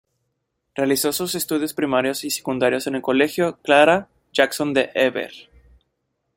Realizó 0.73 1.13
sus 1.13 1.35
estudios 1.35 1.75
primarios 1.75 2.23
y 2.23 2.31
secundarios 2.31 2.87
en 2.87 2.95
el 2.95 3.03
Colegio 3.03 3.59
Clara 3.61 4.07
Jackson 4.33 4.73
de 4.73 4.89
Heber. 4.95 5.31